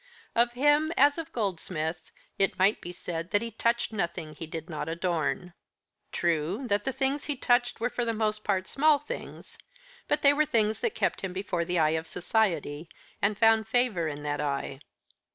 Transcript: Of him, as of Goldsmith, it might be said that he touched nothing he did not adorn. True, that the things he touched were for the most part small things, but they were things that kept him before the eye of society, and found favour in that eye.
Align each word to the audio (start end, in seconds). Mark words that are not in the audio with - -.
Of 0.35 0.53
him, 0.53 0.91
as 0.97 1.19
of 1.19 1.31
Goldsmith, 1.31 2.09
it 2.39 2.57
might 2.57 2.81
be 2.81 2.91
said 2.91 3.29
that 3.29 3.43
he 3.43 3.51
touched 3.51 3.93
nothing 3.93 4.33
he 4.33 4.47
did 4.47 4.67
not 4.67 4.89
adorn. 4.89 5.53
True, 6.11 6.65
that 6.69 6.85
the 6.85 6.91
things 6.91 7.25
he 7.25 7.35
touched 7.35 7.79
were 7.79 7.91
for 7.91 8.03
the 8.03 8.11
most 8.11 8.43
part 8.43 8.65
small 8.65 8.97
things, 8.97 9.59
but 10.07 10.23
they 10.23 10.33
were 10.33 10.47
things 10.47 10.79
that 10.79 10.95
kept 10.95 11.21
him 11.21 11.33
before 11.33 11.65
the 11.65 11.77
eye 11.77 11.89
of 11.91 12.07
society, 12.07 12.89
and 13.21 13.37
found 13.37 13.67
favour 13.67 14.07
in 14.07 14.23
that 14.23 14.41
eye. 14.41 14.79